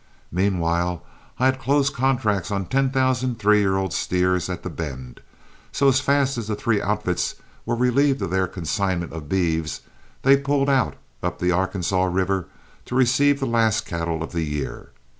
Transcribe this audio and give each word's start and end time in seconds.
Meanwhile 0.31 1.05
I 1.37 1.45
had 1.45 1.59
closed 1.59 1.93
contracts 1.93 2.49
on 2.49 2.65
ten 2.65 2.89
thousand 2.89 3.37
three 3.37 3.59
year 3.59 3.77
old 3.77 3.93
steers 3.93 4.49
at 4.49 4.63
"The 4.63 4.69
Bend," 4.71 5.19
so 5.71 5.87
as 5.89 5.99
fast 5.99 6.39
as 6.39 6.47
the 6.47 6.55
three 6.55 6.81
outfits 6.81 7.35
were 7.67 7.75
relieved 7.75 8.19
of 8.23 8.31
their 8.31 8.47
consignment 8.47 9.13
of 9.13 9.29
beeves 9.29 9.81
they 10.23 10.37
pulled 10.37 10.71
out 10.71 10.95
up 11.21 11.37
the 11.37 11.51
Arkansas 11.51 12.05
River 12.05 12.47
to 12.85 12.95
receive 12.95 13.39
the 13.39 13.45
last 13.45 13.81
cattle 13.85 14.23
of 14.23 14.31
the 14.31 14.41
year. 14.41 14.89